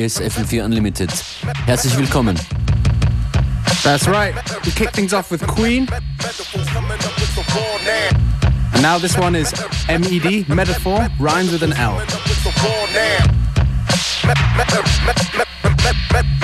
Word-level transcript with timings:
Hier 0.00 0.06
ist 0.06 0.18
FM4 0.18 0.64
Unlimited. 0.64 1.10
Herzlich 1.66 1.94
willkommen. 1.94 2.34
That's 3.82 4.08
right. 4.08 4.34
We 4.64 4.70
kick 4.70 4.92
things 4.94 5.12
off 5.12 5.30
with 5.30 5.46
Queen. 5.46 5.86
And 8.72 8.80
now 8.80 8.98
this 8.98 9.18
one 9.18 9.34
is 9.34 9.52
MED, 9.90 10.48
Metaphor, 10.48 11.06
rhymes 11.18 11.52
with 11.52 11.62
an 11.62 11.74
L. 11.74 11.98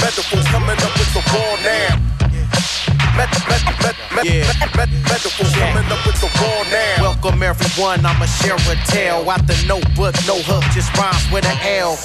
Metaphors 0.05 0.47
coming 0.49 0.77
up 0.77 0.93
with 0.99 1.15
the 1.15 1.23
war 1.33 1.57
now. 1.65 1.97
Welcome 7.01 7.43
everyone, 7.43 8.05
I'ma 8.05 8.27
share 8.27 8.57
a 8.57 8.77
tale. 8.87 9.31
Out 9.31 9.47
the 9.47 9.57
notebook, 9.67 10.15
no 10.27 10.37
hook, 10.43 10.63
just 10.75 10.95
rhymes 10.99 11.25
with 11.33 11.47
an 11.47 11.59
L. 11.63 11.97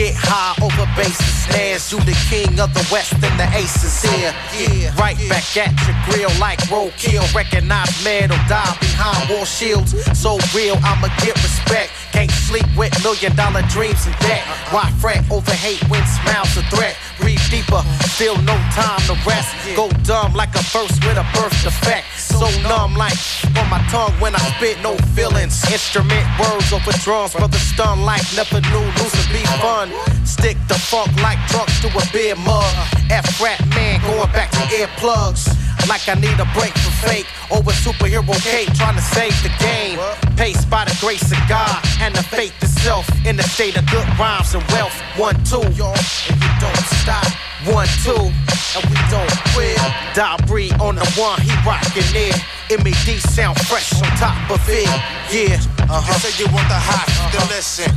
Get 0.00 0.16
high 0.16 0.56
over 0.64 0.88
bass 0.96 1.20
and 1.20 1.36
snares. 1.44 1.92
You 1.92 2.00
the 2.08 2.16
king 2.32 2.58
of 2.58 2.72
the 2.72 2.80
west 2.88 3.12
and 3.20 3.36
the 3.36 3.44
ace 3.52 3.84
is 3.84 4.00
here. 4.00 4.32
Yeah. 4.56 4.96
Right 4.96 5.12
back 5.28 5.44
at 5.60 5.76
your 5.84 5.92
grill 6.08 6.32
like 6.40 6.56
roadkill. 6.72 7.20
Recognize 7.34 7.92
man 8.02 8.32
or 8.32 8.40
die 8.48 8.72
behind 8.80 9.28
war 9.28 9.44
shields. 9.44 9.92
So 10.16 10.40
real, 10.56 10.80
I'ma 10.80 11.12
get 11.20 11.36
respect. 11.44 11.92
Can't 12.16 12.30
sleep 12.30 12.64
with 12.78 12.96
million 13.04 13.36
dollar 13.36 13.60
dreams 13.68 14.06
and 14.06 14.16
debt. 14.24 14.40
Why 14.72 14.88
fret 15.04 15.20
over 15.30 15.52
hate 15.52 15.84
when 15.92 16.00
smiles 16.06 16.56
a 16.56 16.64
threat? 16.72 16.96
Breathe 17.20 17.44
deeper, 17.50 17.82
feel 18.16 18.40
no 18.48 18.56
time 18.72 19.04
to 19.04 19.14
rest. 19.28 19.52
Go 19.76 19.90
dumb 20.08 20.32
like 20.32 20.56
a 20.56 20.64
verse 20.72 20.96
with 21.04 21.20
a 21.20 21.26
birth 21.36 21.52
defect. 21.60 22.08
So 22.16 22.48
numb 22.64 22.96
like 22.96 23.20
on 23.60 23.68
my 23.68 23.84
tongue 23.92 24.16
when 24.16 24.34
I 24.34 24.40
spit, 24.56 24.80
no 24.80 24.96
feelings. 25.12 25.60
Instrument 25.70 26.24
words 26.40 26.72
over 26.72 26.92
drums, 27.04 27.34
brother 27.34 27.58
stun 27.58 28.00
like 28.02 28.24
never 28.34 28.64
knew 28.72 28.86
losing 28.96 29.28
be 29.32 29.44
fun. 29.60 29.89
Stick 30.24 30.56
the 30.68 30.74
funk 30.74 31.10
like 31.22 31.38
drunk 31.48 31.68
to 31.82 31.88
a 31.88 32.12
beer 32.12 32.36
mug. 32.36 32.64
F 33.10 33.40
rap 33.40 33.60
man 33.74 34.00
going 34.02 34.32
back 34.32 34.50
to 34.50 34.58
earplugs. 34.76 35.59
Like 35.88 36.08
I 36.08 36.14
need 36.14 36.38
a 36.38 36.48
break 36.56 36.74
from 36.78 36.94
fake. 37.08 37.26
Over 37.50 37.72
superhero 37.72 38.34
cape, 38.42 38.72
trying 38.74 38.96
to 38.96 39.02
save 39.02 39.34
the 39.42 39.52
game. 39.58 39.98
Paced 40.36 40.68
by 40.70 40.84
the 40.84 40.96
grace 41.00 41.30
of 41.32 41.40
God 41.48 41.78
and 42.00 42.14
the 42.14 42.22
faith 42.22 42.54
itself. 42.62 43.08
In 43.26 43.36
the 43.36 43.42
state 43.42 43.76
of 43.76 43.86
good 43.90 44.06
rhymes 44.18 44.54
and 44.54 44.64
wealth. 44.72 44.94
One, 45.16 45.36
two, 45.44 45.62
y'all, 45.74 45.96
and 46.28 46.36
you 46.40 46.50
don't 46.60 46.84
stop. 47.02 47.26
One, 47.68 47.88
two, 48.04 48.32
and 48.76 48.84
we 48.88 48.96
don't 49.12 49.34
quit. 49.52 49.76
Dobry 50.16 50.72
on 50.80 50.96
the 50.96 51.06
one, 51.20 51.40
he 51.42 51.52
rockin' 51.66 52.08
it. 52.16 52.36
MED 52.70 53.18
sound 53.18 53.58
fresh 53.66 53.92
on 54.00 54.08
top 54.16 54.38
of 54.48 54.62
it. 54.68 54.86
Yeah, 55.28 55.58
uh-huh. 55.90 56.06
You 56.06 56.14
say 56.22 56.32
you 56.38 56.48
want 56.54 56.68
the 56.70 56.78
hot, 56.78 57.04
uh-huh. 57.04 57.34
then 57.34 57.46
listen. 57.50 57.90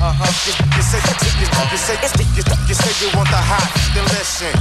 Uh-huh. 0.00 0.24
You, 0.46 0.54
you, 0.72 0.82
say, 0.86 1.02
you, 1.02 1.14
you, 1.36 1.48
you, 1.50 1.78
say, 1.78 1.98
you, 2.32 2.42
you 2.64 2.74
say 2.74 2.92
you 3.04 3.10
want 3.12 3.28
the 3.28 3.42
hot, 3.42 3.66
then 3.92 4.06
listen. 4.14 4.54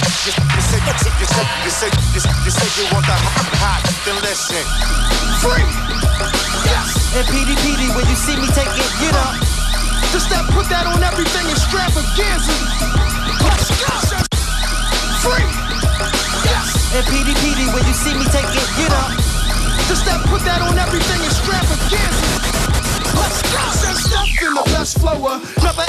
You, 0.00 0.32
you, 0.32 0.62
say, 0.64 0.80
you, 0.80 0.94
you, 0.96 1.28
say, 1.28 1.44
you, 1.60 1.70
say, 1.72 2.32
you, 2.40 2.52
say 2.52 2.68
you 2.80 2.88
want 2.88 3.04
the 3.04 3.12
hot, 3.60 3.84
then 4.08 4.16
listen. 4.24 4.64
Free! 5.44 5.60
Yes! 6.64 6.88
And 7.20 7.24
PD 7.28 7.52
PD, 7.60 7.92
when 7.92 8.08
you 8.08 8.16
see 8.16 8.32
me 8.40 8.48
take 8.56 8.72
it, 8.80 8.90
get 8.96 9.12
up. 9.12 9.36
Just 10.08 10.32
that, 10.32 10.48
put 10.56 10.72
that 10.72 10.88
on 10.88 11.04
everything 11.04 11.44
and 11.44 11.60
strap 11.60 11.92
extravaganza. 11.92 12.56
Let's 13.44 13.68
go! 13.76 13.92
Free! 15.20 15.44
Yes! 16.48 16.68
And 16.96 17.04
PD 17.04 17.36
PD, 17.44 17.68
when 17.76 17.84
you 17.84 17.92
see 17.92 18.16
me 18.16 18.24
take 18.32 18.48
it, 18.56 18.68
get 18.80 18.92
up. 18.96 19.12
Just 19.84 20.08
that, 20.08 20.24
put 20.32 20.40
that 20.48 20.64
on 20.64 20.80
everything 20.80 21.20
and 21.20 21.34
strap 21.44 21.64
extravaganza. 21.68 22.24
Let's 23.20 23.40
go! 23.52 23.62
Stuff 24.00 24.32
in 24.48 24.52
the 24.56 24.64
best 24.72 24.96
flower. 24.96 25.44
Never 25.60 25.84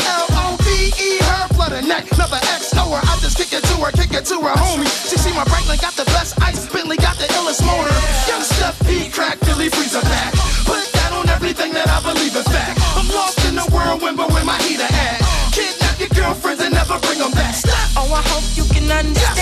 L-O-V-E, 0.81 1.17
her 1.21 1.47
blood 1.53 1.73
and 1.73 1.87
neck. 1.87 2.05
Never 2.17 2.41
X-O 2.41 2.89
her. 2.89 3.01
I 3.05 3.13
just 3.21 3.37
kick 3.37 3.53
it 3.53 3.63
to 3.63 3.75
her, 3.85 3.91
kick 3.91 4.13
it 4.13 4.25
to 4.33 4.41
her 4.41 4.55
homie. 4.57 4.89
She 5.09 5.17
see 5.17 5.33
my 5.33 5.45
Breitling 5.45 5.81
got 5.81 5.93
the 5.93 6.05
best 6.05 6.41
ice. 6.41 6.65
Bentley 6.71 6.97
got 6.97 7.17
the 7.17 7.27
illest 7.37 7.61
motor. 7.65 7.93
Young 8.27 8.41
Steph 8.41 8.79
P 8.85 9.09
crack 9.09 9.37
Philly 9.39 9.69
freezer 9.69 10.01
back. 10.01 10.33
Put 10.65 10.81
that 10.97 11.13
on 11.13 11.29
everything 11.29 11.73
that 11.73 11.87
I 11.87 12.01
believe 12.01 12.35
in 12.35 12.43
fact. 12.43 12.79
I'm 12.97 13.07
lost 13.09 13.45
in 13.45 13.55
the 13.55 13.65
whirlwind, 13.69 14.17
but 14.17 14.31
where 14.31 14.45
my 14.45 14.57
heater 14.63 14.89
at? 14.89 15.21
Kidnap 15.53 15.99
your 15.99 16.09
girlfriends 16.09 16.61
and 16.63 16.73
never 16.73 16.97
bring 16.99 17.19
them 17.19 17.31
back. 17.31 17.55
Oh, 17.97 18.09
I 18.09 18.21
hope 18.25 18.45
you 18.57 18.65
can 18.73 18.89
understand 18.89 19.40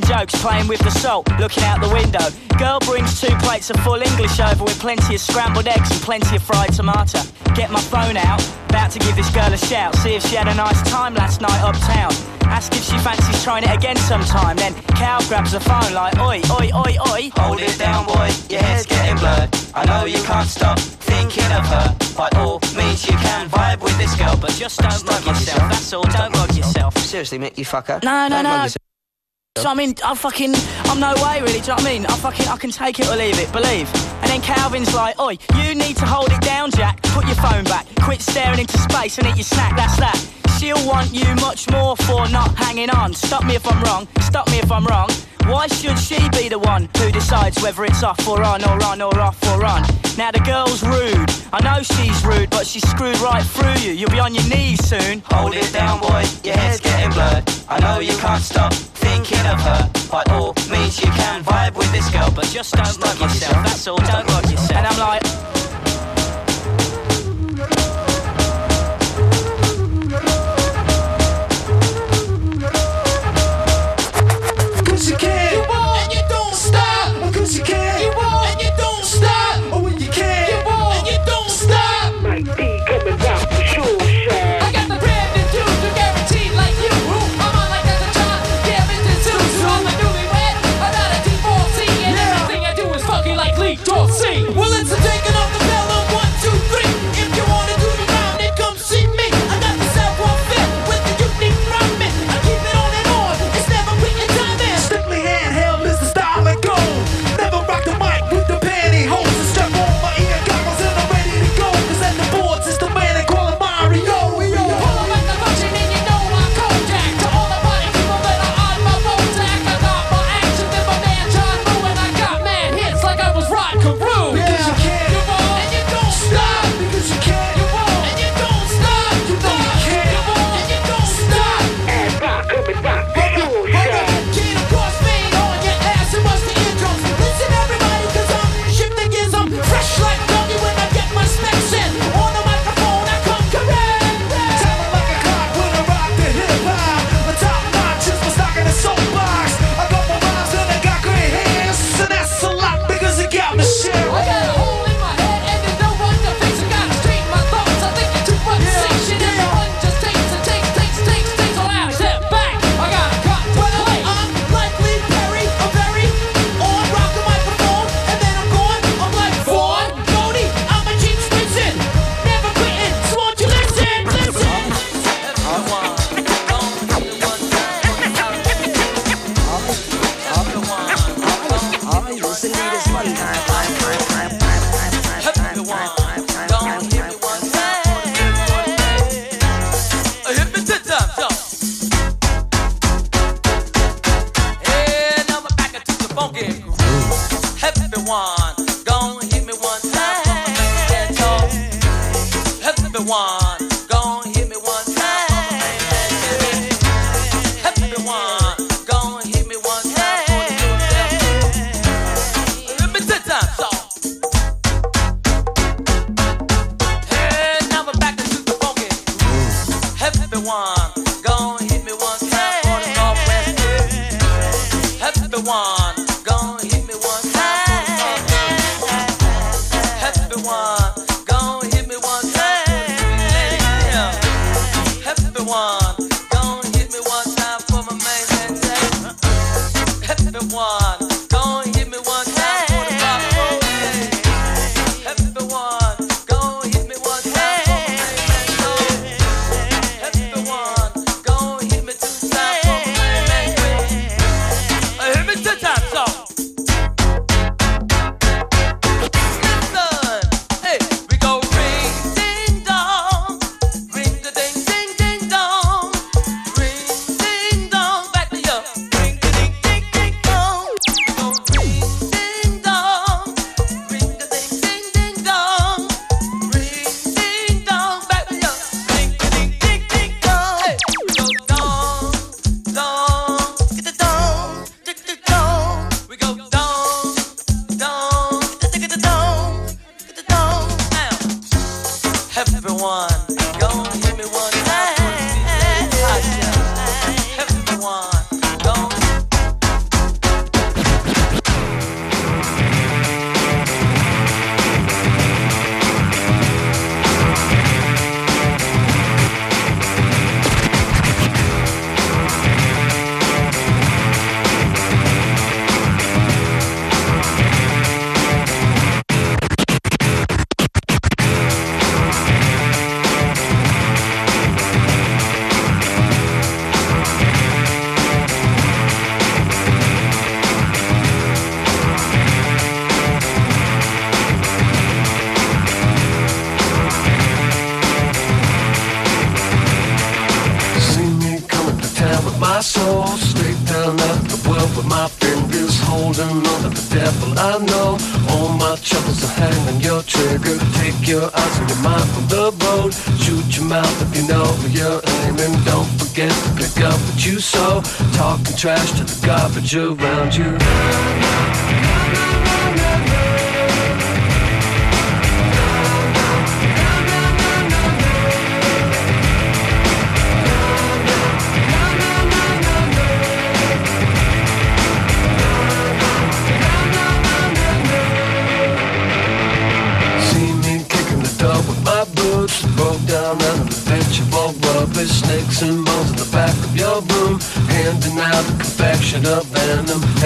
telling 0.00 0.20
jokes, 0.20 0.42
playing 0.42 0.66
with 0.66 0.80
the 0.80 0.90
salt, 0.90 1.28
looking 1.38 1.62
out 1.64 1.80
the 1.80 1.88
window. 1.88 2.24
Girl 2.58 2.78
brings 2.80 3.20
two 3.20 3.34
plates 3.38 3.70
of 3.70 3.76
full 3.80 4.00
English 4.00 4.40
over 4.40 4.64
with 4.64 4.78
plenty 4.80 5.14
of 5.14 5.20
scrambled 5.20 5.66
eggs 5.68 5.90
and 5.90 6.00
plenty 6.00 6.36
of 6.36 6.42
fried 6.42 6.72
tomato. 6.72 7.20
Get 7.54 7.70
my 7.70 7.80
phone 7.80 8.16
out, 8.16 8.42
about 8.68 8.90
to 8.92 8.98
give 8.98 9.14
this 9.16 9.30
girl 9.30 9.52
a 9.52 9.56
shout, 9.56 9.94
see 9.96 10.14
if 10.14 10.24
she 10.26 10.36
had 10.36 10.48
a 10.48 10.54
nice 10.54 10.80
time 10.90 11.14
last 11.14 11.40
night 11.40 11.60
uptown. 11.62 12.12
Ask 12.46 12.72
if 12.72 12.84
she 12.84 12.98
fancies 12.98 13.42
trying 13.42 13.64
it 13.64 13.74
again 13.74 13.96
sometime. 13.96 14.56
Then 14.56 14.74
Cal 14.98 15.20
grabs 15.28 15.52
the 15.52 15.60
phone 15.60 15.92
like, 15.94 16.18
oi, 16.18 16.40
oi, 16.50 16.70
oi, 16.74 16.94
oi. 17.10 17.30
Hold 17.36 17.60
it 17.60 17.78
down, 17.78 18.06
boy, 18.06 18.30
your 18.48 18.60
head's 18.62 18.86
getting 18.86 19.16
blurred. 19.16 19.48
I 19.74 19.84
know 19.86 20.04
you 20.06 20.22
can't 20.24 20.48
stop 20.48 20.78
thinking 20.78 21.50
of 21.52 21.66
her. 21.66 21.96
By 22.16 22.28
all 22.36 22.60
means, 22.76 23.06
you 23.06 23.16
can 23.16 23.48
vibe 23.48 23.80
with 23.80 23.96
this 23.98 24.14
girl, 24.16 24.36
but 24.40 24.50
Just 24.52 24.80
don't 24.80 25.04
mug 25.06 25.24
yourself, 25.24 25.70
that's 25.70 25.92
all, 25.92 26.04
don't 26.04 26.32
mug 26.32 26.54
yourself. 26.54 26.96
seriously, 26.98 27.38
mate, 27.38 27.58
you 27.58 27.64
fucker. 27.64 28.02
No, 28.02 28.28
no, 28.28 28.42
Don't 28.42 28.44
mug 28.44 28.70
no. 28.70 28.93
So 29.58 29.70
I 29.70 29.74
mean, 29.74 29.94
I 30.04 30.16
fucking, 30.16 30.52
I'm 30.86 30.98
no 30.98 31.14
way 31.22 31.40
really. 31.40 31.60
Do 31.60 31.66
you 31.66 31.66
know 31.68 31.74
what 31.74 31.86
I 31.86 31.92
mean? 31.92 32.06
I 32.06 32.16
fucking, 32.16 32.48
I 32.48 32.56
can 32.56 32.72
take 32.72 32.98
it 32.98 33.06
or 33.06 33.14
leave 33.14 33.38
it. 33.38 33.52
Believe. 33.52 33.88
And 34.20 34.28
then 34.28 34.40
Calvin's 34.40 34.92
like, 34.92 35.16
oi, 35.20 35.38
you 35.62 35.76
need 35.76 35.96
to 35.98 36.06
hold 36.06 36.32
it 36.32 36.40
down, 36.40 36.72
Jack. 36.72 37.00
Put 37.02 37.24
your 37.26 37.36
phone 37.36 37.62
back. 37.62 37.86
Quit 38.02 38.20
staring 38.20 38.58
into 38.58 38.76
space 38.78 39.16
and 39.18 39.28
eat 39.28 39.36
your 39.36 39.44
snack. 39.44 39.76
That's 39.76 39.96
that. 39.98 40.43
She'll 40.58 40.86
want 40.86 41.12
you 41.12 41.26
much 41.36 41.68
more 41.70 41.96
for 41.96 42.28
not 42.28 42.54
hanging 42.56 42.90
on. 42.90 43.12
Stop 43.14 43.44
me 43.44 43.54
if 43.56 43.66
I'm 43.66 43.82
wrong. 43.82 44.06
Stop 44.20 44.48
me 44.50 44.58
if 44.58 44.70
I'm 44.70 44.86
wrong. 44.86 45.10
Why 45.46 45.66
should 45.66 45.98
she 45.98 46.16
be 46.30 46.48
the 46.48 46.58
one 46.58 46.88
who 46.96 47.12
decides 47.12 47.60
whether 47.62 47.84
it's 47.84 48.02
off 48.02 48.26
or 48.26 48.42
on 48.42 48.64
or 48.64 48.82
on 48.84 49.02
or 49.02 49.18
off 49.20 49.42
or 49.44 49.64
on? 49.64 49.82
Now 50.16 50.30
the 50.30 50.40
girl's 50.40 50.82
rude. 50.82 51.28
I 51.52 51.60
know 51.62 51.82
she's 51.82 52.24
rude, 52.24 52.50
but 52.50 52.66
she's 52.66 52.88
screwed 52.88 53.18
right 53.18 53.44
through 53.44 53.78
you. 53.84 53.92
You'll 53.92 54.10
be 54.10 54.20
on 54.20 54.34
your 54.34 54.48
knees 54.48 54.82
soon. 54.86 55.22
Hold 55.26 55.54
it 55.54 55.72
down, 55.72 56.00
boy, 56.00 56.24
your 56.44 56.56
head's 56.56 56.80
getting 56.80 57.10
blurred. 57.10 57.44
I 57.68 57.78
know 57.80 58.00
you 58.00 58.16
can't 58.18 58.42
stop 58.42 58.72
thinking 58.72 59.44
of 59.46 59.60
her. 59.60 59.90
By 60.10 60.22
all 60.32 60.54
means, 60.70 61.00
you 61.00 61.10
can 61.10 61.44
vibe 61.44 61.74
with 61.74 61.90
this 61.92 62.08
girl, 62.10 62.30
but 62.34 62.46
Just 62.46 62.74
don't 62.74 62.98
mug 63.00 63.20
yourself, 63.20 63.54
that's 63.64 63.86
all, 63.86 63.98
don't 63.98 64.26
mug 64.28 64.50
yourself. 64.50 64.72
And 64.72 64.86
I'm 64.86 64.98
like, 64.98 65.53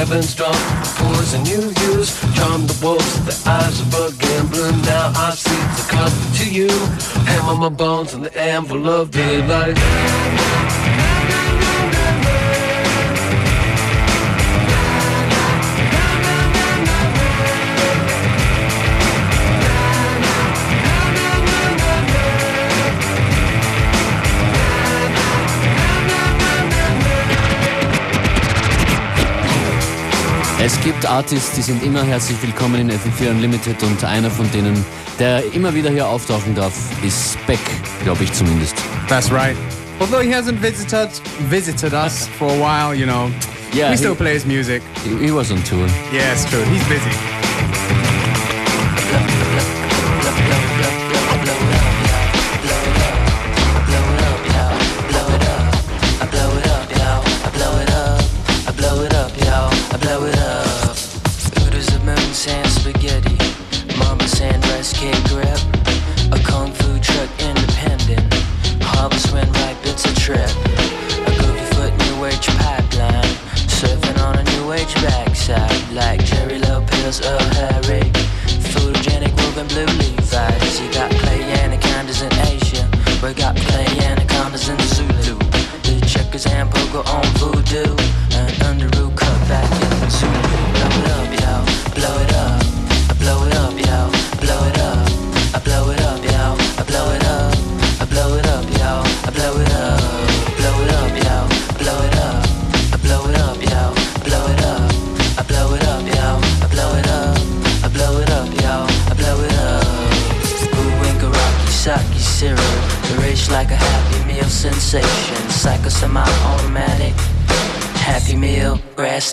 heaven's 0.08 0.34
drum 0.34 0.54
pours 0.96 1.34
you 1.46 1.60
use 1.92 2.18
charm 2.34 2.66
the 2.66 2.78
wolves 2.82 3.20
the 3.26 3.50
eyes 3.50 3.80
of 3.80 3.92
a 3.94 4.16
gambler. 4.16 4.72
Now 4.86 5.12
i 5.14 5.30
see 5.34 5.62
the 5.76 5.84
cup 5.90 6.12
to 6.38 6.50
you. 6.50 6.68
Hammer 7.26 7.56
my 7.60 7.68
bones 7.68 8.14
in 8.14 8.22
the 8.22 8.38
anvil 8.38 8.88
of 8.88 9.10
daylight. 9.10 9.76
Es 30.78 30.84
gibt 30.84 31.06
Artists, 31.06 31.56
die 31.56 31.62
sind 31.62 31.82
immer 31.82 32.04
herzlich 32.04 32.40
willkommen 32.40 32.80
in 32.80 32.90
FM4 32.90 33.30
Unlimited 33.30 33.82
und 33.82 34.02
einer 34.04 34.30
von 34.30 34.50
denen, 34.52 34.86
der 35.18 35.42
immer 35.52 35.74
wieder 35.74 35.90
hier 35.90 36.06
auftauchen 36.06 36.54
darf, 36.54 36.72
ist 37.04 37.36
Beck, 37.48 37.58
glaube 38.04 38.22
ich 38.22 38.32
zumindest. 38.32 38.76
That's 39.08 39.30
right. 39.30 39.56
Although 39.98 40.20
he 40.20 40.32
hasn't 40.32 40.62
visited 40.62 41.10
visited 41.50 41.92
us 41.92 42.28
for 42.38 42.48
a 42.48 42.54
while, 42.54 42.94
you 42.96 43.06
know, 43.06 43.28
yeah, 43.74 43.90
he, 43.90 43.96
still 43.96 44.14
plays 44.14 44.46
music. 44.46 44.80
He, 45.02 45.26
he 45.26 45.32
was 45.32 45.50
on 45.50 45.62
tour. 45.64 45.84
Yeah, 46.12 46.32
it's 46.32 46.48
true. 46.48 46.62
He's 46.66 46.86
busy. 46.88 47.37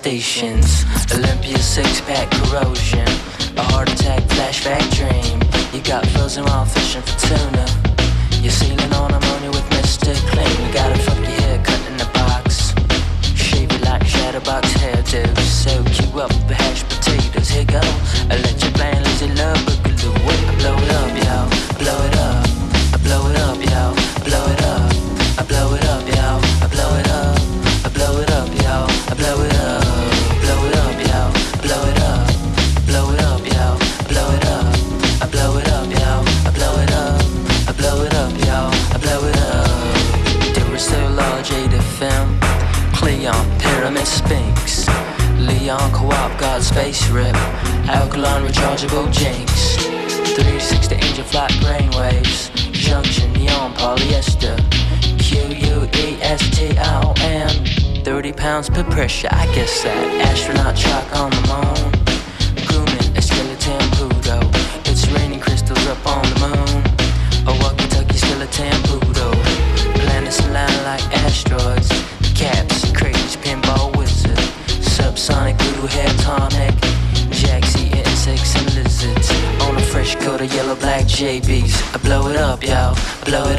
station. 0.05 0.54
blow 83.25 83.49
it 83.49 83.54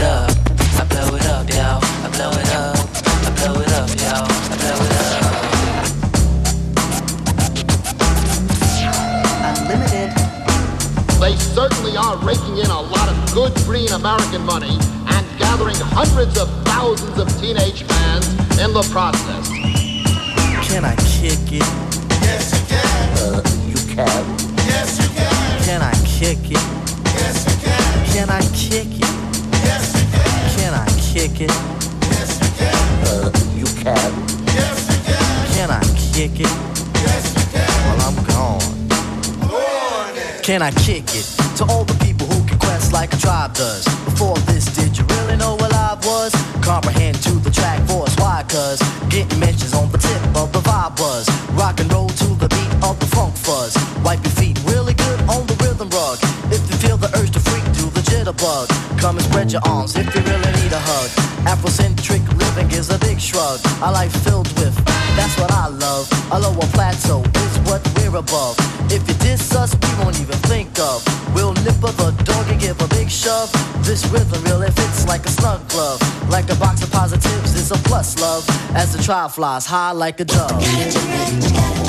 Trial 79.07 79.29
flies 79.29 79.67
high 79.67 79.93
like 79.93 80.19
a 80.19 80.25
dove. 80.25 81.86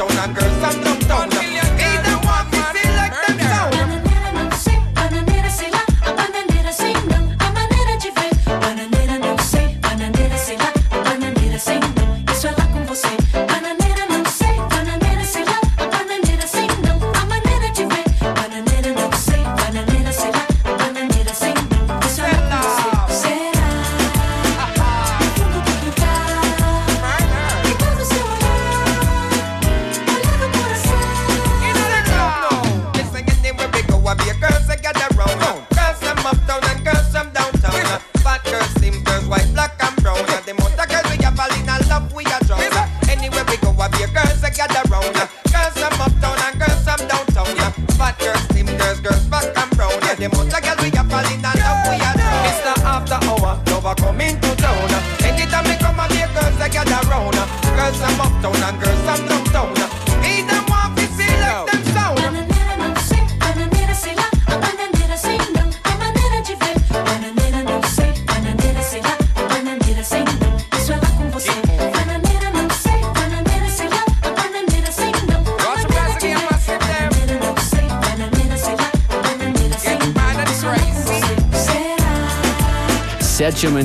uptown 0.00 0.18
and 0.18 0.36
girls 0.36 0.82
from 0.82 0.98
downtown. 1.08 1.43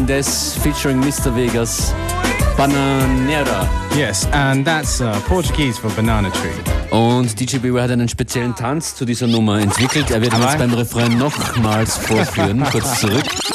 Mendes 0.09 0.57
featuring 0.63 0.99
Mr. 0.99 1.31
Vegas, 1.35 1.93
Bananera. 2.57 3.69
Yes, 3.95 4.25
and 4.33 4.65
that's 4.65 5.01
uh, 5.01 5.19
Portuguese 5.27 5.77
for 5.77 5.91
banana 5.91 6.31
tree. 6.31 6.49
Und 6.89 7.39
DJ 7.39 7.59
Beware 7.59 7.83
hat 7.83 7.91
einen 7.91 8.09
speziellen 8.09 8.55
Tanz 8.55 8.95
zu 8.95 9.05
dieser 9.05 9.27
Nummer 9.27 9.59
entwickelt. 9.59 10.09
Er 10.09 10.21
wird 10.21 10.33
jetzt 10.33 10.57
beim 10.57 10.73
Refrain 10.73 11.15
nochmals 11.15 11.97
vorführen. 11.97 12.63
Kurz 12.71 13.01
zurück. 13.01 13.48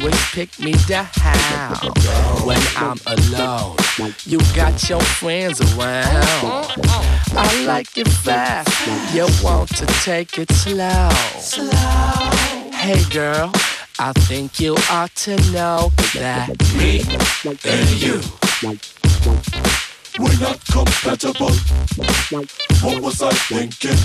Always 0.00 0.30
pick 0.32 0.58
me 0.58 0.72
down. 0.86 1.06
When 2.44 2.60
I'm 2.76 2.98
alone, 3.06 3.76
you 4.24 4.38
got 4.54 4.88
your 4.88 5.00
friends 5.00 5.60
around. 5.60 6.66
I 7.36 7.64
like 7.66 7.96
it 7.98 8.08
fast, 8.08 9.14
you 9.14 9.26
want 9.42 9.68
to 9.76 9.86
take 10.04 10.38
it 10.38 10.50
slow. 10.52 11.08
Hey 12.72 13.02
girl, 13.10 13.52
I 13.98 14.12
think 14.28 14.58
you 14.60 14.76
ought 14.90 15.14
to 15.26 15.36
know 15.52 15.90
that 16.14 16.48
me 16.76 17.02
and 17.64 17.90
you. 18.00 18.20
We're 20.18 20.40
not 20.40 20.64
compatible. 20.66 21.52
What 22.82 23.02
was 23.02 23.22
I 23.22 23.32
thinking? 23.32 23.98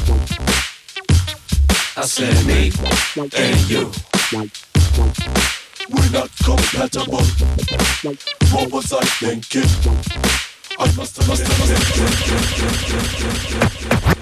I 1.97 2.05
said 2.05 2.45
me 2.45 2.71
and 3.37 3.69
you. 3.69 3.91
We're 5.89 6.09
not 6.09 6.31
compatible. 6.43 7.21
What 8.51 8.71
was 8.71 8.91
I 8.91 9.03
thinking? 9.05 9.69
I 10.79 10.91
must 10.95 11.17
have, 11.17 11.27
must 11.27 11.43
have. 14.01 14.14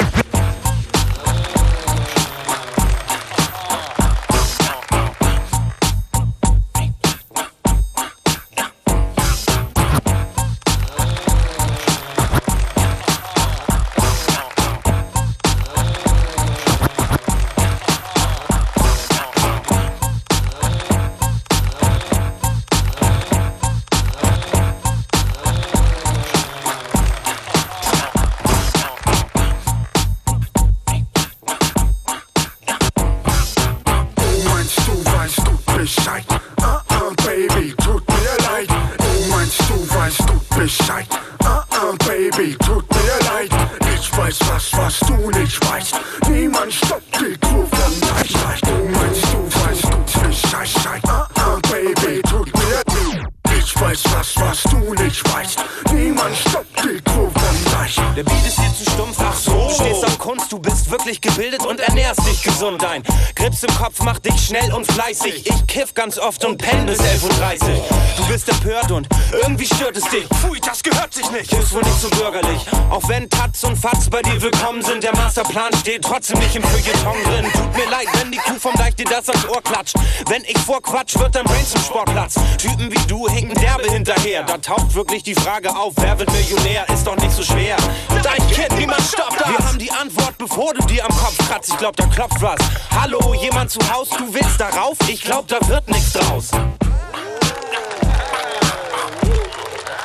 Im 63.63 63.75
Kopf 63.75 64.01
macht 64.01 64.25
dich 64.25 64.47
schnell 64.47 64.73
und 64.73 64.85
fleißig. 64.91 65.45
Ich 65.45 65.67
kiff 65.67 65.93
ganz 65.93 66.17
oft 66.17 66.43
und 66.43 66.57
penn 66.57 66.85
bis 66.85 66.99
11.30 66.99 67.63
Uhr. 67.63 67.83
Du 68.17 68.27
bist 68.27 68.49
empört 68.49 68.91
und 68.91 69.07
irgendwie 69.31 69.65
stört 69.65 69.95
es 69.95 70.03
dich. 70.09 70.25
Pfui, 70.25 70.59
das 70.59 70.82
gehört 70.93 71.13
sich 71.13 71.29
nicht. 71.31 71.51
Ist 71.51 71.73
wohl 71.73 71.81
nicht 71.81 71.99
so 71.99 72.09
bürgerlich. 72.09 72.61
Auch 72.89 73.07
wenn 73.07 73.29
Taz 73.29 73.63
und 73.63 73.77
Fatz 73.77 74.09
bei 74.09 74.21
dir 74.21 74.41
willkommen 74.41 74.81
sind, 74.81 75.03
der 75.03 75.15
Masterplan 75.15 75.73
steht 75.79 76.03
trotzdem 76.03 76.39
nicht 76.39 76.55
im 76.55 76.63
Feuilleton 76.63 77.23
drin. 77.23 77.51
Tut 77.53 77.75
mir 77.75 77.89
leid, 77.89 78.07
wenn 78.19 78.31
die 78.31 78.37
Kuh 78.37 78.59
vom 78.59 78.73
Deich 78.75 78.95
dir 78.95 79.05
das 79.05 79.29
ans 79.29 79.47
Ohr 79.47 79.61
klatscht. 79.61 79.95
Wenn 80.27 80.43
ich 80.45 80.57
vorquatsch, 80.57 81.17
wird 81.17 81.35
dein 81.35 81.45
Brain 81.45 81.65
zum 81.65 81.81
Sportplatz. 81.81 82.35
Typen 82.57 82.91
wie 82.91 83.07
du 83.07 83.27
hinken 83.27 83.59
derbe 83.59 83.91
hinterher. 83.91 84.43
Da 84.43 84.57
taucht 84.57 84.93
wirklich 84.93 85.23
die 85.23 85.35
Frage 85.35 85.75
auf, 85.75 85.93
wer 85.97 86.17
wird 86.19 86.31
Millionär? 86.31 86.87
Ist 86.89 87.05
doch 87.05 87.17
nicht 87.17 87.31
so 87.31 87.43
schwer. 87.43 87.77
Dein 88.21 88.47
Kind, 88.49 88.77
niemand 88.77 89.01
stoppt 89.01 89.39
das. 89.39 89.49
Wir 89.49 89.59
haben 89.65 89.79
die 89.79 89.91
Antwort, 89.91 90.37
bevor 90.37 90.73
du 90.73 90.85
dir 90.85 91.05
am 91.05 91.15
Kopf 91.17 91.37
kratzt. 91.47 91.69
Ich 91.69 91.77
glaub, 91.77 91.95
da 91.95 92.05
klopft 92.07 92.41
was. 92.41 92.59
Hallo, 92.99 93.33
jemand 93.33 93.71
zu 93.71 93.79
Haus, 93.91 94.09
du 94.09 94.33
willst 94.33 94.59
darauf? 94.59 94.97
Ich 95.07 95.21
glaub, 95.21 95.47
da 95.47 95.57
wird 95.67 95.89
nichts 95.89 96.13
draus. 96.13 96.51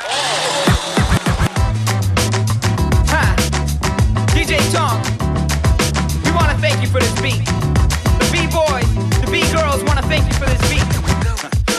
Huh. 0.09 0.48
DJ 4.59 4.73
Tom, 4.73 4.99
we 6.23 6.31
want 6.35 6.51
to 6.51 6.57
thank 6.59 6.81
you 6.81 6.87
for 6.87 6.99
this 6.99 7.13
beat. 7.21 7.39
The 8.19 8.27
B-boys, 8.31 8.87
the 9.23 9.29
B-girls 9.31 9.83
want 9.87 9.99
to 9.99 10.05
thank 10.11 10.27
you 10.27 10.35
for 10.35 10.45
this 10.45 10.59
beat. 10.67 10.83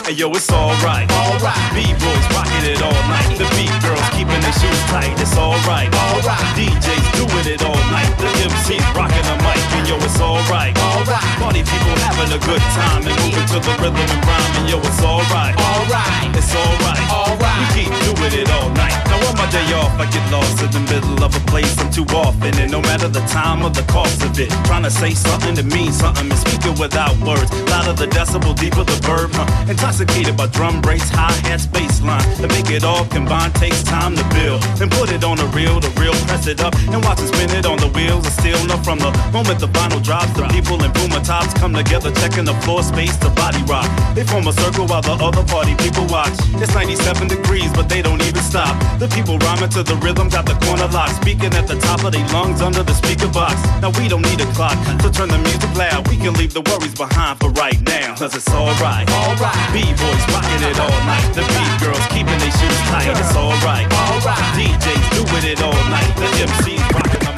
Hey 0.06 0.16
yo, 0.16 0.30
it's 0.32 0.50
alright. 0.50 1.04
Alright. 1.12 1.60
B-boys 1.76 2.26
rocking 2.32 2.64
it 2.64 2.80
all 2.80 3.02
night. 3.06 3.36
The 3.36 3.44
beat 3.54 3.70
girls 3.84 4.00
keeping 4.16 4.40
their 4.40 4.56
shoes 4.56 4.82
tight. 4.88 5.12
It's 5.20 5.36
alright. 5.36 5.92
Alright. 5.92 6.46
DJs 6.56 7.06
doing 7.20 7.46
it 7.52 7.62
all 7.62 7.82
night. 7.92 8.10
The 8.18 8.26
MCs 8.48 8.86
rocking 8.96 9.26
the 9.28 9.36
mic. 9.44 9.60
And 9.76 9.86
yo, 9.86 9.96
it's 10.00 10.18
alright. 10.18 10.74
Alright. 10.78 11.22
Party 11.38 11.62
people 11.62 11.94
having 12.00 12.32
a 12.32 12.40
good 12.42 12.64
time 12.74 13.06
and 13.06 13.14
moving 13.22 13.46
to 13.54 13.58
the 13.60 13.74
rhythm 13.78 14.08
and 14.08 14.24
rhyme. 14.24 14.52
And 14.58 14.66
yo, 14.72 14.78
it's 14.80 15.02
alright. 15.04 15.54
Alright. 15.54 16.32
It's 16.34 16.54
alright. 16.56 17.06
Alright. 17.12 17.60
We 17.60 17.84
keep 17.84 17.99
doing 18.20 18.42
it 18.42 18.50
all 18.50 18.68
night. 18.70 18.92
Now 19.08 19.28
on 19.28 19.36
my 19.36 19.48
day 19.50 19.64
off, 19.72 19.92
I 19.98 20.06
get 20.10 20.24
lost 20.30 20.62
in 20.62 20.70
the 20.70 20.84
middle 20.92 21.24
of 21.24 21.34
a 21.34 21.40
place 21.50 21.72
I'm 21.80 21.90
too 21.90 22.04
often. 22.14 22.52
And 22.60 22.70
no 22.70 22.80
matter 22.80 23.08
the 23.08 23.20
time 23.32 23.62
or 23.62 23.70
the 23.70 23.82
cost 23.88 24.22
of 24.22 24.38
it, 24.38 24.50
trying 24.64 24.82
to 24.84 24.90
say 24.90 25.12
something 25.14 25.54
to 25.56 25.62
mean 25.62 25.92
something 25.92 26.28
and 26.28 26.38
speaking 26.38 26.76
without 26.78 27.16
words. 27.24 27.50
Louder 27.72 27.94
the 27.94 28.06
decibel, 28.06 28.54
deeper 28.56 28.84
the 28.84 28.98
verb. 29.06 29.30
Huh? 29.32 29.48
Intoxicated 29.68 30.36
by 30.36 30.46
drum 30.48 30.80
breaks, 30.80 31.08
hi 31.10 31.32
hats, 31.48 31.66
bass 31.66 32.02
line. 32.02 32.24
To 32.36 32.48
make 32.48 32.70
it 32.70 32.84
all 32.84 33.04
combined 33.06 33.54
takes 33.54 33.82
time 33.82 34.16
to 34.16 34.24
build. 34.34 34.62
Then 34.76 34.90
put 34.90 35.10
it 35.10 35.24
on 35.24 35.36
the 35.36 35.48
reel, 35.56 35.80
the 35.80 35.90
reel, 36.00 36.14
press 36.28 36.46
it 36.46 36.60
up 36.60 36.74
and 36.92 37.02
watch 37.04 37.20
it 37.20 37.28
spin 37.32 37.50
it 37.50 37.66
on 37.66 37.78
the 37.78 37.88
wheels 37.88 38.26
of 38.26 38.32
steel. 38.32 38.60
No, 38.66 38.76
from 38.78 38.98
the 38.98 39.10
moment 39.32 39.60
the 39.60 39.68
vinyl 39.68 40.02
drops, 40.02 40.32
the 40.34 40.46
people 40.48 40.82
in 40.84 40.92
Puma 40.92 41.20
tops 41.20 41.54
come 41.54 41.72
together, 41.72 42.10
checking 42.12 42.44
the 42.44 42.54
floor 42.62 42.82
space, 42.82 43.16
the 43.16 43.30
body 43.30 43.62
rock. 43.64 43.88
They 44.14 44.24
form 44.24 44.46
a 44.46 44.52
circle 44.52 44.86
while 44.86 45.02
the 45.02 45.16
other 45.16 45.44
party 45.44 45.74
people 45.76 46.06
watch. 46.06 46.34
It's 46.62 46.74
97 46.74 47.28
degrees, 47.28 47.70
but 47.72 47.88
they 47.88 48.02
don't 48.02 48.09
even 48.18 48.42
stop. 48.42 48.74
The 48.98 49.06
people 49.08 49.38
rhyming 49.38 49.70
to 49.70 49.82
the 49.82 49.94
rhythm, 50.02 50.28
got 50.28 50.46
the 50.46 50.58
corner 50.66 50.90
locked, 50.90 51.22
speaking 51.22 51.54
at 51.54 51.68
the 51.70 51.78
top 51.78 52.02
of 52.02 52.10
their 52.10 52.26
lungs 52.34 52.60
under 52.60 52.82
the 52.82 52.94
speaker 52.94 53.28
box. 53.28 53.54
Now 53.78 53.94
we 53.94 54.08
don't 54.08 54.26
need 54.26 54.40
a 54.40 54.48
clock 54.58 54.74
to 55.04 55.08
turn 55.12 55.28
the 55.28 55.38
music 55.38 55.70
loud. 55.76 56.08
We 56.08 56.16
can 56.16 56.34
leave 56.34 56.52
the 56.52 56.64
worries 56.66 56.94
behind 56.94 57.38
for 57.38 57.50
right 57.54 57.78
now, 57.86 58.16
cause 58.16 58.34
it's 58.34 58.50
alright. 58.50 59.06
Alright. 59.06 59.60
B-boys 59.70 60.24
rocking 60.34 60.62
it 60.66 60.78
all 60.80 61.00
night. 61.06 61.28
The 61.36 61.44
beat 61.46 61.74
girls 61.78 62.04
keeping 62.10 62.38
their 62.42 62.54
shoes 62.58 62.80
tight. 62.90 63.12
It's 63.12 63.36
alright. 63.36 63.86
Alright. 63.86 64.44
DJs 64.58 65.06
doing 65.14 65.44
it 65.46 65.62
all 65.62 65.82
night. 65.92 66.10
The 66.16 66.28
MCs 66.48 66.84
rocking 66.96 67.29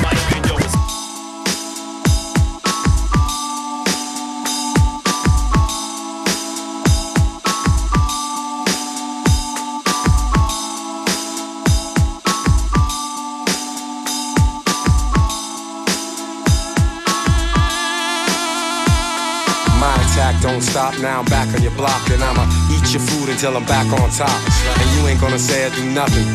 don't 20.52 20.60
stop. 20.60 20.92
Now 21.00 21.20
I'm 21.20 21.28
back 21.32 21.48
on 21.56 21.62
your 21.62 21.72
block, 21.72 22.04
and 22.12 22.22
I'ma 22.22 22.44
eat 22.68 22.92
your 22.92 23.00
food 23.00 23.32
until 23.32 23.56
I'm 23.56 23.64
back 23.64 23.88
on 23.88 24.10
top. 24.12 24.36
And 24.76 24.86
you 24.94 25.08
ain't 25.08 25.20
gonna 25.20 25.38
say 25.38 25.64
I 25.64 25.70
do 25.74 25.84
nothing. 25.96 26.28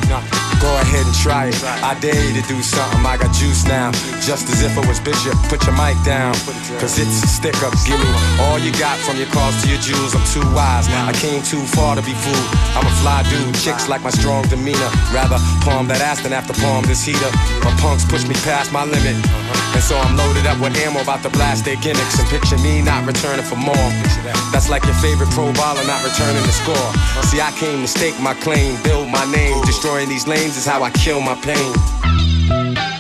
Go 0.58 0.74
ahead 0.82 1.06
and 1.06 1.14
try 1.14 1.54
it. 1.54 1.58
I 1.86 1.94
dare 2.02 2.18
you 2.18 2.34
to 2.42 2.46
do 2.50 2.58
something. 2.66 3.06
I 3.06 3.18
got 3.18 3.30
juice 3.38 3.66
now, 3.66 3.92
just 4.26 4.50
as 4.50 4.66
if 4.66 4.74
I 4.74 4.82
was 4.90 5.00
Bishop. 5.00 5.38
Put 5.54 5.62
your 5.70 5.78
mic 5.78 5.94
down, 6.02 6.34
cause 6.82 6.98
it's 6.98 7.22
a 7.22 7.30
stick 7.30 7.58
up. 7.62 7.74
Give 7.86 8.00
me 8.02 8.10
all 8.42 8.58
you 8.58 8.74
got 8.82 8.98
from 9.06 9.18
your 9.22 9.30
cars 9.30 9.54
to 9.62 9.70
your 9.70 9.82
jewels. 9.86 10.18
I'm 10.18 10.26
too 10.34 10.46
wise. 10.58 10.90
I 10.90 11.14
came 11.14 11.44
too 11.44 11.62
far 11.78 11.96
to 11.96 12.02
be 12.02 12.14
fooled. 12.18 12.48
I'm 12.74 12.88
a 12.90 12.94
fly 13.06 13.22
dude. 13.30 13.54
Chicks 13.62 13.88
like 13.88 14.02
my 14.02 14.10
strong 14.10 14.42
demeanor. 14.50 14.90
Rather 15.14 15.38
palm 15.62 15.88
that 15.94 16.02
ass 16.02 16.22
than 16.26 16.34
to 16.34 16.56
palm 16.66 16.86
this 16.90 17.06
heater. 17.06 17.30
My 17.62 17.74
punks 17.78 18.04
push 18.06 18.26
me 18.26 18.34
past 18.42 18.74
my 18.74 18.84
limit. 18.84 19.16
And 19.78 19.84
so 19.84 19.96
I'm 19.96 20.18
loaded 20.18 20.48
up 20.48 20.60
with 20.60 20.76
ammo 20.78 21.02
about 21.02 21.22
to 21.22 21.30
blast 21.30 21.64
their 21.64 21.76
gimmicks. 21.76 22.18
And 22.18 22.28
picture 22.30 22.58
me 22.58 22.82
not 22.82 23.06
returning 23.06 23.46
for 23.46 23.58
more. 23.58 23.90
That's 24.52 24.72
like 24.72 24.84
your 24.86 24.96
favorite 24.96 25.30
pro 25.30 25.54
baller 25.54 25.86
not 25.86 26.04
returning 26.04 26.42
the 26.42 26.52
score. 26.52 26.90
See, 27.30 27.40
I 27.40 27.52
came 27.60 27.82
to 27.82 27.88
stake 27.88 28.20
my 28.20 28.34
claim, 28.34 28.82
build 28.82 29.08
my 29.08 29.24
name. 29.32 29.62
Destroying 29.66 30.10
these 30.10 30.26
lanes 30.26 30.58
is 30.58 30.66
how 30.66 30.82
I 30.82 30.90
kill 30.90 31.22
my 31.22 31.36
pain. 31.46 32.97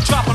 Drop 0.00 0.31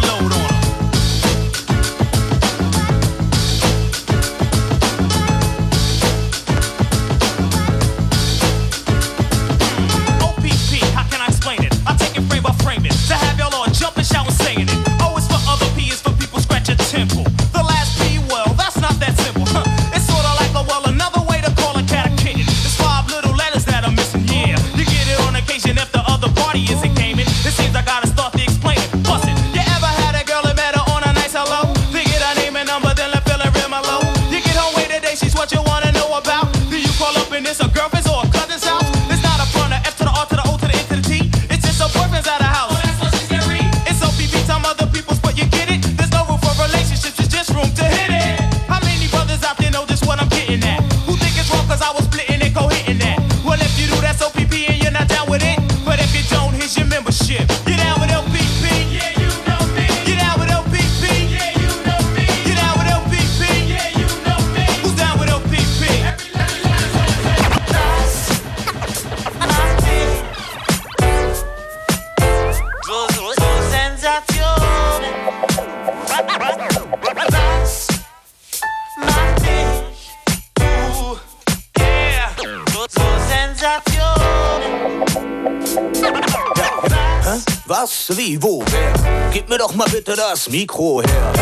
Mikro 90.50 91.02
her. 91.02 91.34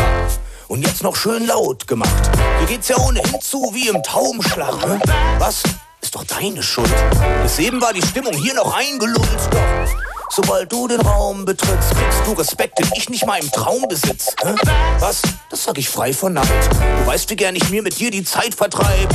Und 0.68 0.82
jetzt 0.82 1.02
noch 1.02 1.14
schön 1.14 1.46
laut 1.46 1.86
gemacht. 1.86 2.30
Hier 2.58 2.66
geht's 2.66 2.88
ja 2.88 2.96
ohnehin 2.96 3.40
zu 3.40 3.70
wie 3.72 3.88
im 3.88 4.02
Taubenschlag. 4.02 4.74
Hä? 4.82 4.98
Was? 5.38 5.62
Ist 6.00 6.14
doch 6.14 6.24
deine 6.24 6.62
Schuld. 6.62 6.92
Bis 7.42 7.58
eben 7.58 7.80
war 7.80 7.92
die 7.92 8.02
Stimmung 8.02 8.32
hier 8.34 8.54
noch 8.54 8.76
eingelullt. 8.76 9.48
Doch 9.50 10.30
sobald 10.30 10.70
du 10.72 10.88
den 10.88 11.00
Raum 11.00 11.44
betrittst, 11.44 11.90
kriegst 11.90 12.26
du 12.26 12.32
Respekt, 12.32 12.78
den 12.78 12.90
ich 12.96 13.08
nicht 13.08 13.26
mal 13.26 13.38
im 13.38 13.50
Traum 13.50 13.86
besitz. 13.88 14.34
Hä? 14.42 14.54
Was? 14.98 15.22
Das 15.50 15.64
sag 15.64 15.78
ich 15.78 15.88
frei 15.88 16.12
von 16.12 16.34
Neid. 16.34 16.48
Du 17.00 17.06
weißt, 17.06 17.30
wie 17.30 17.36
gern 17.36 17.54
ich 17.54 17.70
mir 17.70 17.82
mit 17.82 17.98
dir 17.98 18.10
die 18.10 18.24
Zeit 18.24 18.54
vertreibe. 18.54 19.14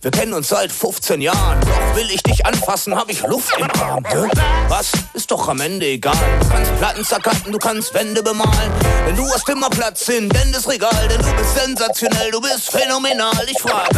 Wir 0.00 0.12
kennen 0.12 0.32
uns 0.32 0.48
seit 0.48 0.70
15 0.70 1.20
Jahren, 1.20 1.60
doch 1.60 1.96
will 1.96 2.08
ich 2.10 2.22
dich 2.22 2.46
anfassen, 2.46 2.94
hab 2.94 3.10
ich 3.10 3.20
Luft 3.22 3.52
im 3.58 3.68
Arm. 3.82 4.04
Hä? 4.06 4.28
Was? 4.68 4.92
Ist 5.12 5.30
doch 5.32 5.48
am 5.48 5.60
Ende 5.60 5.86
egal. 5.86 6.16
Du 6.40 6.48
kannst 6.48 6.76
Platten 6.76 7.04
zerkatten, 7.04 7.50
du 7.52 7.58
kannst 7.58 7.92
Wände 7.94 8.22
bemalen. 8.22 8.70
Denn 9.06 9.16
du 9.16 9.24
hast 9.28 9.48
immer 9.48 9.68
Platz 9.68 10.08
in 10.08 10.28
Dendes 10.28 10.68
Regal, 10.68 11.08
denn 11.08 11.20
du 11.20 11.32
bist 11.32 11.56
sensationell, 11.56 12.30
du 12.30 12.40
bist 12.40 12.70
phänomenal. 12.70 13.44
Ich 13.50 13.60
frag, 13.60 13.88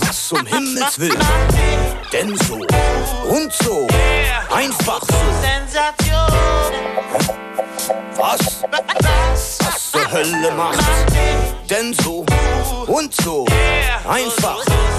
was 0.00 0.32
um 0.32 0.44
Himmels 0.44 0.98
Willen? 0.98 1.18
Denn 2.12 2.36
so 2.46 2.54
und 3.28 3.52
so, 3.52 3.86
einfach 4.50 5.00
so. 5.00 5.18
Was? 8.18 8.64
Was 9.60 9.92
zur 9.92 10.10
Hölle 10.10 10.50
macht? 10.50 10.84
Denn 11.70 11.94
so 11.94 12.26
und 12.88 13.14
so, 13.14 13.46
einfach. 14.08 14.58
Wanna 14.66 14.98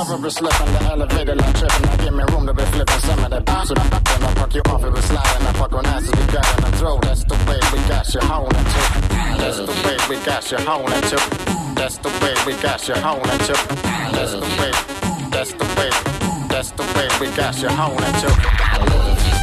Just 0.00 0.12
have 0.12 0.22
the 0.22 0.78
the 0.78 0.84
elevator 0.86 1.34
like 1.34 1.58
tripping. 1.58 1.82
Now 1.82 1.96
give 1.96 2.14
me 2.14 2.24
room 2.32 2.46
to 2.46 2.54
be 2.54 2.64
flipping 2.72 3.00
some 3.00 3.18
of 3.22 3.30
that 3.32 3.44
bounce. 3.44 3.68
Then 3.68 3.78
I 3.78 4.34
fuck 4.34 4.54
you 4.54 4.62
off 4.72 4.82
if 4.82 4.96
it's 4.96 5.06
sliding. 5.06 5.46
I 5.46 5.52
fuck 5.52 5.72
on 5.74 5.84
asses 5.84 6.08
we 6.08 6.26
got 6.32 6.56
in 6.56 6.64
the 6.64 6.76
throat. 6.78 7.02
That's 7.02 7.24
the 7.24 7.34
way 7.44 7.60
we 7.70 7.78
got 7.86 8.14
you 8.14 8.20
holding 8.20 8.64
to. 8.64 8.82
That's 9.36 9.58
the 9.58 9.76
way 9.84 9.96
we 10.08 10.16
got 10.24 10.50
you 10.50 10.56
holding 10.56 11.02
to. 11.02 11.16
That's 11.76 11.98
the 11.98 12.08
way 12.08 12.34
we 12.46 12.62
got 12.62 12.88
you 12.88 12.94
holding 12.94 13.38
to. 13.44 13.52
That's 14.16 14.32
the 14.32 14.48
way. 14.56 14.72
That's 15.28 15.52
the 15.52 15.66
way. 15.76 15.90
That's 16.48 16.70
the 16.70 16.84
way 16.96 17.08
we 17.20 17.36
got 17.36 17.60
you 17.60 17.68
holding 17.68 18.14
to. 18.24 18.28
I 18.32 19.39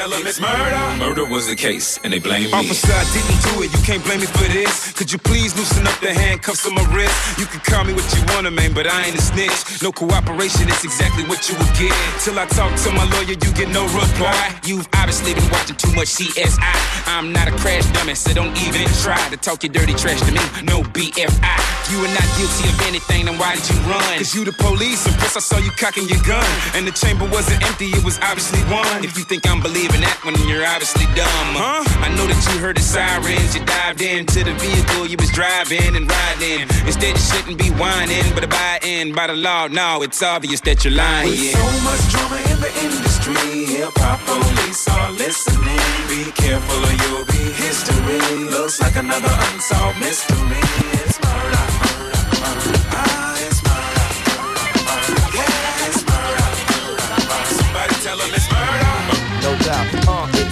tell 0.00 0.10
them 0.10 0.26
it's 0.26 0.40
murder. 0.40 0.80
Murder 0.96 1.26
was 1.28 1.46
the 1.46 1.56
case, 1.56 2.00
and 2.02 2.12
they 2.12 2.20
blame 2.20 2.48
me. 2.48 2.56
Officer, 2.56 2.88
I 2.88 3.04
didn't 3.12 3.40
do 3.52 3.54
it. 3.64 3.68
You 3.68 3.82
can't 3.84 4.02
blame 4.04 4.20
me 4.20 4.26
for 4.26 4.48
this. 4.48 4.92
Could 4.96 5.12
you 5.12 5.18
please 5.18 5.52
loosen 5.56 5.86
up 5.86 5.98
the 6.00 6.12
handcuffs 6.12 6.64
on 6.64 6.74
my 6.74 6.84
wrist? 6.94 7.12
You 7.38 7.44
can 7.44 7.60
call 7.60 7.84
me 7.84 7.92
what 7.92 8.08
you 8.16 8.22
wanna, 8.32 8.50
man, 8.50 8.72
but 8.72 8.86
I 8.86 9.04
ain't 9.04 9.16
a 9.16 9.20
snitch. 9.20 9.82
No 9.82 9.92
cooperation 9.92 10.68
is 10.72 10.80
exactly 10.84 11.24
what 11.24 11.48
you 11.48 11.54
would 11.60 11.74
get. 11.76 11.92
Till 12.24 12.38
I 12.38 12.46
talk 12.46 12.72
to 12.84 12.90
my 12.96 13.04
lawyer, 13.12 13.36
you 13.36 13.50
get 13.52 13.68
no 13.68 13.84
reply. 13.92 14.56
You've 14.64 14.88
obviously 14.96 15.34
been 15.34 15.50
watching 15.52 15.76
too 15.76 15.92
much 15.92 16.08
CSI. 16.16 16.76
I'm 17.06 17.32
not 17.32 17.48
a 17.48 17.52
crash 17.60 17.84
dummy, 17.92 18.14
so 18.14 18.32
don't 18.32 18.56
even 18.64 18.88
try 19.04 19.20
to 19.28 19.36
talk 19.36 19.62
your 19.62 19.72
dirty 19.72 19.92
trash 19.94 20.20
to 20.24 20.32
me. 20.32 20.40
No 20.64 20.80
BFI. 20.96 21.58
If 21.84 21.92
you 21.92 22.00
are 22.00 22.14
not 22.16 22.28
guilty 22.40 22.64
of 22.72 22.76
anything, 22.88 23.26
then 23.26 23.36
why 23.36 23.56
did 23.56 23.68
you 23.68 23.76
run? 23.84 24.16
Cause 24.16 24.32
you 24.34 24.44
the 24.44 24.56
police, 24.56 25.04
and 25.04 25.14
plus 25.20 25.36
I 25.36 25.40
saw 25.40 25.58
you 25.58 25.72
cocking 25.76 26.08
your 26.08 26.22
gun. 26.24 26.46
And 26.72 26.86
the 26.86 26.92
chamber 26.92 27.28
wasn't 27.28 27.60
empty, 27.68 27.92
it 27.92 28.04
was 28.04 28.16
obviously 28.22 28.60
one. 28.72 29.04
If 29.04 29.18
you 29.18 29.24
think 29.24 29.44
I'm 29.50 29.60
believing 29.60 29.89
that 29.98 30.20
one, 30.22 30.34
then 30.34 30.46
you're 30.46 30.66
obviously 30.66 31.06
dumb. 31.18 31.56
Uh, 31.58 31.82
huh? 31.82 32.06
I 32.06 32.08
know 32.14 32.26
that 32.26 32.38
you 32.52 32.60
heard 32.60 32.76
the 32.76 32.82
sirens, 32.82 33.54
you 33.54 33.64
dived 33.64 34.02
into 34.02 34.44
the 34.44 34.54
vehicle 34.54 35.06
you 35.06 35.16
was 35.18 35.30
driving 35.30 35.96
and 35.96 36.06
riding. 36.06 36.68
Instead, 36.86 37.16
you 37.18 37.24
shouldn't 37.24 37.58
be 37.58 37.70
whining, 37.74 38.24
but 38.34 38.44
abiding 38.44 39.14
by 39.14 39.26
the 39.26 39.34
law. 39.34 39.66
Now 39.66 40.02
it's 40.02 40.22
obvious 40.22 40.60
that 40.62 40.84
you're 40.84 40.94
lying. 40.94 41.30
With 41.30 41.50
so 41.50 41.66
much 41.82 42.02
drama 42.12 42.38
in 42.50 42.58
the 42.60 42.72
industry, 42.86 43.64
hip 43.66 43.90
hop 43.96 44.20
police 44.28 44.86
are 44.88 45.10
listening. 45.12 45.80
Be 46.08 46.30
careful 46.32 46.78
or 46.84 46.94
you'll 47.02 47.26
be 47.26 47.44
history. 47.58 48.20
Looks 48.50 48.80
like 48.80 48.96
another 48.96 49.32
unsolved 49.52 49.98
mystery. 49.98 50.60
It's 51.02 51.18
murder, 51.22 51.30
murder, 51.30 51.69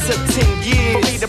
took 0.09 0.27
10 0.27 0.63
years 0.63 0.88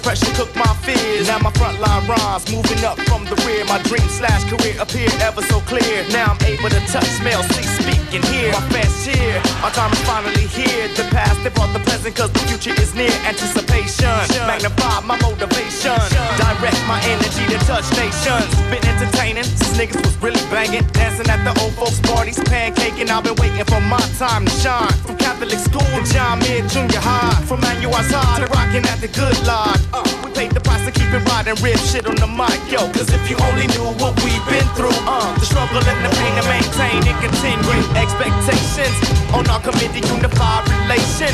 pressure 0.10 0.34
took 0.34 0.56
my 0.56 0.74
fears. 0.82 1.28
Now 1.28 1.38
my 1.38 1.52
frontline 1.52 2.08
rhymes 2.10 2.52
moving 2.52 2.84
up 2.84 2.98
from 3.06 3.26
the 3.26 3.38
rear. 3.46 3.64
My 3.66 3.78
dream 3.84 4.08
slash 4.10 4.44
career 4.50 4.74
appeared 4.82 5.14
ever 5.22 5.44
so 5.44 5.60
clear. 5.70 5.98
Now 6.10 6.34
I'm 6.34 6.42
able 6.50 6.70
to 6.70 6.82
touch, 6.90 7.10
smell, 7.22 7.44
see, 7.54 7.62
spit 7.62 8.00
speaking 8.10 8.26
here. 8.34 8.52
My 8.52 8.62
fans 8.74 8.94
cheer, 9.06 9.38
our 9.64 9.72
time 9.72 9.92
is 9.94 10.02
finally 10.02 10.48
here. 10.48 10.88
The 10.98 11.06
past, 11.14 11.44
they 11.44 11.50
brought 11.50 11.72
the 11.74 11.80
present, 11.80 12.16
cause 12.16 12.32
the 12.32 12.40
future 12.50 12.74
is 12.82 12.94
near. 12.96 13.12
Anticipation, 13.26 14.10
magnify 14.50 15.02
my 15.06 15.18
motivation. 15.22 15.98
Direct 16.42 16.82
my 16.88 17.00
energy 17.06 17.46
to 17.54 17.58
touch 17.70 17.86
nations. 17.94 18.50
Been 18.74 18.84
entertaining 18.86 19.44
since 19.44 19.78
niggas 19.78 20.02
was 20.04 20.18
really 20.22 20.42
banging. 20.50 20.86
Dancing 20.94 21.30
at 21.30 21.42
the 21.46 21.54
old 21.62 21.74
folks' 21.74 22.02
parties, 22.02 22.40
pancaking. 22.50 23.10
I've 23.10 23.24
been 23.24 23.36
waiting 23.36 23.66
for 23.66 23.82
my 23.82 24.02
time 24.18 24.46
to 24.46 24.52
shine. 24.52 24.94
From 25.06 25.18
Catholic 25.18 25.60
school 25.60 25.86
to 25.86 26.02
John 26.12 26.40
Mid 26.40 26.68
Junior 26.70 27.00
High. 27.00 27.42
From 27.46 27.62
Manual 27.62 27.94
High 27.94 28.42
to 28.42 28.48
rocking 28.52 28.86
at 28.86 29.00
the 29.02 29.08
good 29.08 29.38
lodge. 29.46 29.99
Uh, 30.00 30.08
we 30.24 30.32
paid 30.32 30.52
the 30.52 30.62
price 30.62 30.84
to 30.86 30.92
keep 30.92 31.12
it 31.12 31.24
riding, 31.28 31.56
rip 31.60 31.80
shit 31.80 32.08
on 32.08 32.16
the 32.16 32.28
mic, 32.28 32.56
yo. 32.72 32.88
Cause 32.96 33.12
if 33.12 33.24
you 33.30 33.36
only 33.52 33.68
knew 33.76 33.84
what 34.00 34.16
we've 34.24 34.46
been 34.48 34.68
through, 34.80 34.96
uh, 35.04 35.28
the 35.36 35.46
struggle 35.46 35.84
and 35.84 36.00
the 36.06 36.12
pain 36.16 36.34
to 36.40 36.46
maintain 36.48 37.02
and 37.04 37.18
continue. 37.20 37.84
Expectations 38.00 38.96
on 39.36 39.44
our 39.52 39.60
committee, 39.60 40.04
unified 40.08 40.64
relation. 40.72 41.34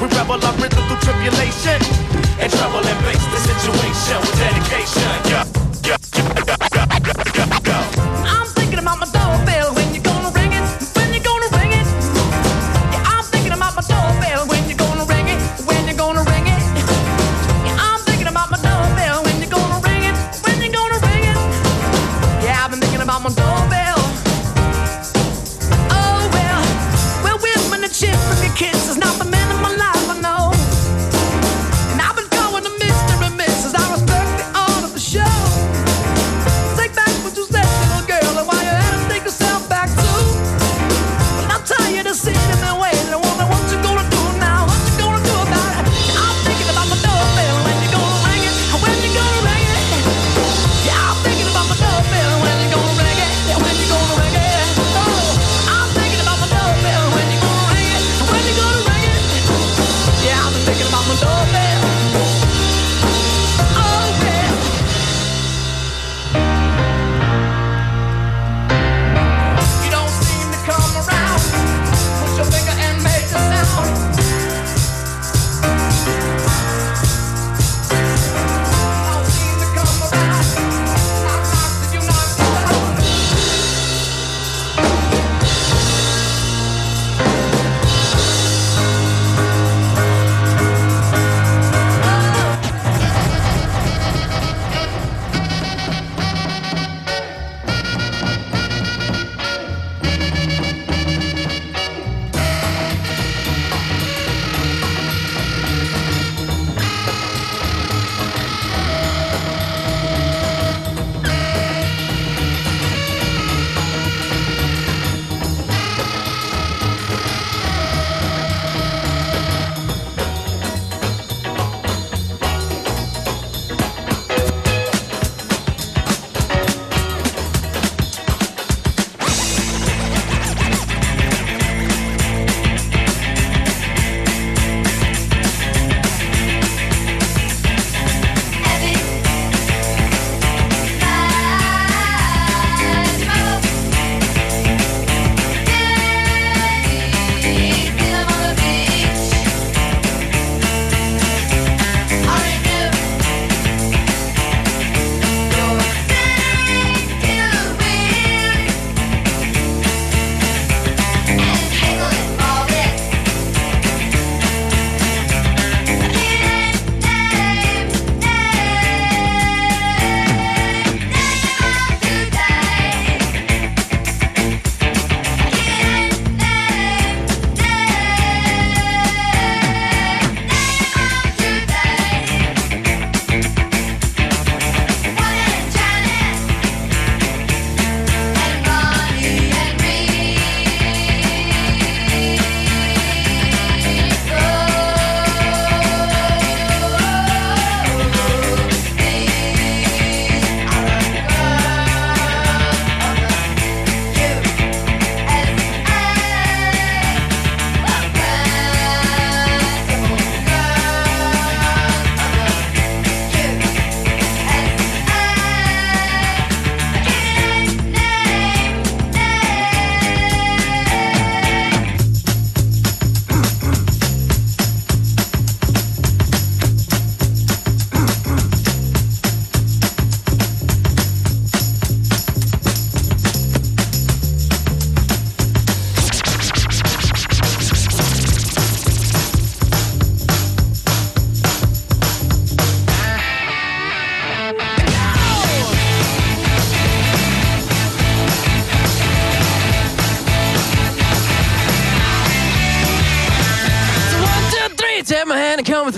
We 0.00 0.08
rebel 0.16 0.40
our 0.40 0.56
rhythm 0.56 0.82
through 0.88 1.02
tribulation. 1.04 1.78
And 2.40 2.50
trouble 2.50 2.80
and 2.80 2.98
face 3.04 3.26
the 3.28 3.40
situation 3.44 4.16
with 4.24 4.36
dedication. 4.40 5.11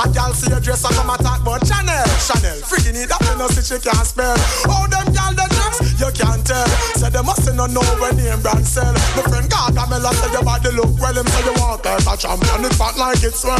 A 0.00 0.04
gal 0.12 0.32
see 0.34 0.50
your 0.50 0.60
dress 0.60 0.84
and 0.84 0.94
come 0.94 1.10
attack, 1.10 1.40
but 1.44 1.62
Chanel, 1.66 2.06
Chanel. 2.18 2.58
Freaking 2.66 2.96
it 2.96 3.10
up, 3.10 3.22
you 3.22 3.36
know, 3.38 3.48
see 3.48 3.62
she 3.62 3.78
can't 3.80 4.06
spell. 4.06 4.36
Oh, 4.68 4.86
them 4.90 5.06
gal 5.14 5.32
the 5.34 5.46
dress, 5.50 5.76
you 6.00 6.10
can't 6.12 6.42
tell. 6.46 6.66
Say 6.98 7.10
they 7.10 7.22
must 7.22 7.46
not 7.54 7.70
know 7.70 7.84
when 8.00 8.16
name 8.16 8.40
brand 8.40 8.66
sell. 8.66 8.92
My 9.16 9.22
friend 9.28 9.46
Gargamel 9.50 10.06
say 10.14 10.30
your 10.32 10.44
body 10.44 10.70
look 10.74 10.92
well. 10.98 11.14
Him 11.14 11.26
say 11.26 11.44
you 11.46 11.54
walk 11.62 11.84
like 11.84 12.02
a 12.02 12.14
champion, 12.18 12.64
it 12.66 12.74
fat 12.74 12.96
like 12.98 13.22
it's 13.22 13.40
swell. 13.40 13.58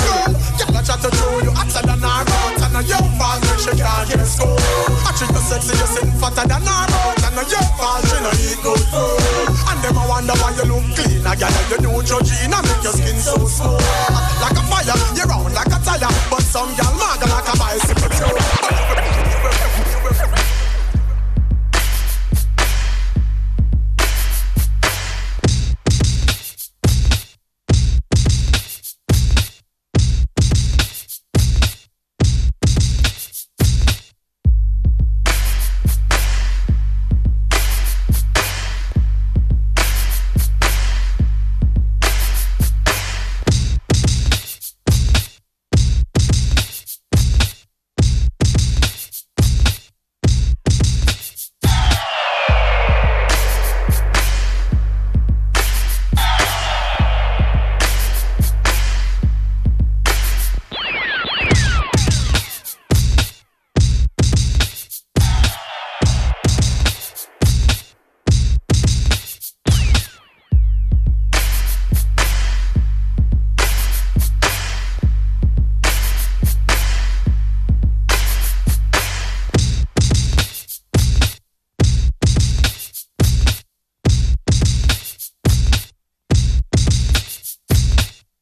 Gal 0.58 0.74
a 0.74 0.80
chat 0.82 1.00
to 1.04 1.10
throw 1.12 1.38
you 1.40 1.52
hotter 1.54 1.82
than 1.86 2.02
our 2.02 2.24
boat, 2.24 2.60
and 2.64 2.76
a 2.78 2.82
young 2.82 3.08
fall, 3.20 3.38
she 3.60 3.72
can't 3.78 4.08
just 4.10 4.40
go. 4.40 4.48
I 5.06 5.10
treat 5.14 5.30
you 5.30 5.42
sexy, 5.44 5.74
you 5.78 5.88
sitting 5.88 6.16
fatter 6.18 6.46
than 6.46 6.66
our 6.66 6.86
boat, 6.90 7.22
and 7.22 7.38
a 7.38 7.44
young 7.46 7.70
fall, 7.78 8.00
she 8.02 8.18
no 8.18 8.30
eat 8.42 8.58
good 8.62 8.82
food. 8.90 9.54
And 9.70 9.78
them 9.82 9.98
I 9.98 10.04
wonder 10.08 10.34
why 10.40 10.50
you 10.58 10.66
look 10.66 10.86
clean. 10.98 11.26
I 11.26 11.34
got 11.36 11.54
you 11.70 11.78
know 11.82 12.02
Georgina 12.02 12.58
make 12.62 12.82
your 12.82 12.94
skin 12.94 13.18
so 13.18 13.34
smooth. 13.46 13.80
Like 14.42 14.58
a 14.58 14.62
fire, 14.68 14.98
you're 15.16 15.26
round 15.26 15.54
like 15.54 15.72
a 15.72 15.78
tire, 15.82 16.13
but 16.30 16.42
some 16.42 16.74
gal 16.76 16.94
mad 16.94 17.20
like 17.28 17.48
a 17.52 17.58
bicycle 17.58 18.08
too. 18.10 18.83